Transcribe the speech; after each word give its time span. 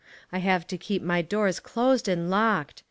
I 0.31 0.39
have 0.39 0.65
to 0.69 0.79
keep 0.79 1.03
my 1.03 1.21
doors 1.21 1.59
closed 1.59 2.07
and 2.07 2.27
locked. 2.27 2.79